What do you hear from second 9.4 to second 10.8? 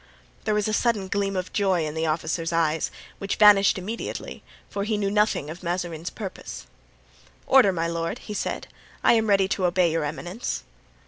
to obey your eminence."